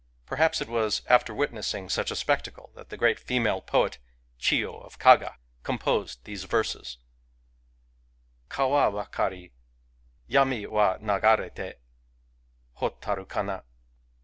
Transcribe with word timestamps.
Per; 0.25 0.37
haps 0.37 0.61
it 0.61 0.67
was 0.67 1.03
after 1.05 1.31
witnessing 1.31 1.87
such 1.87 2.09
a 2.09 2.15
spectacle 2.15 2.71
that 2.73 2.89
the 2.89 2.95
I 2.95 2.97
great 2.97 3.19
female 3.19 3.61
poet, 3.61 3.99
Chiyo 4.39 4.83
of 4.83 4.97
Kaga, 4.97 5.37
composed 5.61 6.23
these 6.25 6.41
l 6.43 6.47
verses:— 6.47 6.97
Kawa 8.49 8.91
bakari, 8.91 9.51
Yami 10.27 10.67
wa 10.67 10.97
nagarete—? 10.97 11.75
Hotaru 12.81 13.29
kana 13.29 13.63